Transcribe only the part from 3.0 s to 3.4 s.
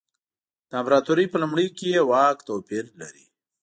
لري.